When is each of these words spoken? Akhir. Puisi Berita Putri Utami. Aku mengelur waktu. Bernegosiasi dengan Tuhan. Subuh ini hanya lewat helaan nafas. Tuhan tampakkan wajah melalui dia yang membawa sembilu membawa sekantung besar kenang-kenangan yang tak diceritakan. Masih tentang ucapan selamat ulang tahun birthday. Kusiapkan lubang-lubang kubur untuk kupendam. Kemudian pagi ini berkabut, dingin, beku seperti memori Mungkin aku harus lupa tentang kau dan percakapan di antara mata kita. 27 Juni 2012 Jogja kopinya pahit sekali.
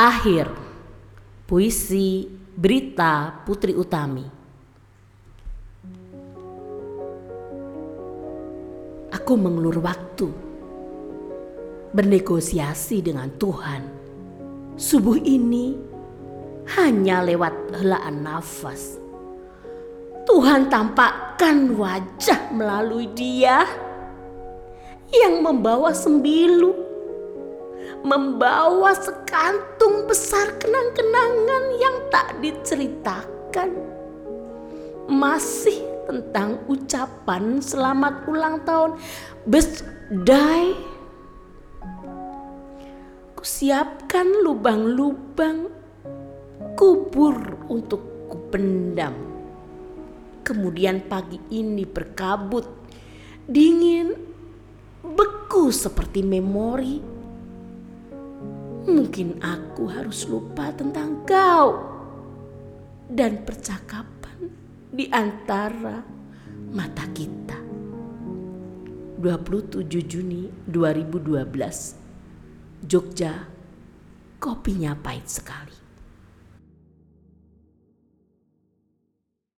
Akhir. 0.00 0.48
Puisi 1.44 2.24
Berita 2.56 3.44
Putri 3.44 3.76
Utami. 3.76 4.24
Aku 9.12 9.36
mengelur 9.36 9.76
waktu. 9.84 10.24
Bernegosiasi 11.92 13.04
dengan 13.04 13.28
Tuhan. 13.36 13.82
Subuh 14.80 15.20
ini 15.20 15.76
hanya 16.80 17.20
lewat 17.20 17.76
helaan 17.76 18.24
nafas. 18.24 18.96
Tuhan 20.24 20.72
tampakkan 20.72 21.76
wajah 21.76 22.48
melalui 22.56 23.04
dia 23.12 23.68
yang 25.12 25.44
membawa 25.44 25.92
sembilu 25.92 26.89
membawa 28.00 28.96
sekantung 28.96 30.08
besar 30.08 30.56
kenang-kenangan 30.56 31.64
yang 31.76 31.96
tak 32.08 32.40
diceritakan. 32.40 33.70
Masih 35.10 35.90
tentang 36.08 36.62
ucapan 36.66 37.60
selamat 37.60 38.26
ulang 38.26 38.62
tahun 38.64 38.96
birthday. 39.44 40.74
Kusiapkan 43.36 44.44
lubang-lubang 44.44 45.72
kubur 46.76 47.36
untuk 47.72 48.28
kupendam. 48.28 49.16
Kemudian 50.44 51.04
pagi 51.08 51.40
ini 51.52 51.88
berkabut, 51.88 52.66
dingin, 53.48 54.12
beku 55.00 55.72
seperti 55.72 56.20
memori 56.20 57.19
Mungkin 58.88 59.44
aku 59.44 59.92
harus 59.92 60.24
lupa 60.24 60.72
tentang 60.72 61.20
kau 61.28 61.76
dan 63.10 63.42
percakapan 63.44 64.48
di 64.88 65.04
antara 65.12 66.00
mata 66.72 67.04
kita. 67.12 67.60
27 69.20 69.84
Juni 69.84 70.48
2012 70.64 72.88
Jogja 72.88 73.44
kopinya 74.40 74.96
pahit 74.96 75.28
sekali. 75.28 75.89